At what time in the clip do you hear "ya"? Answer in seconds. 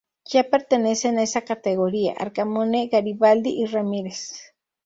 0.33-0.49